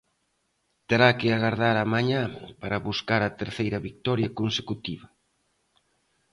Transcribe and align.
Terá 0.89 1.09
que 1.19 1.27
agardar 1.31 1.75
a 1.79 1.89
mañá 1.93 2.23
para 2.61 2.83
buscar 2.87 3.21
a 3.23 3.35
terceira 3.41 3.83
vitoria 3.87 4.33
consecutiva. 4.39 5.07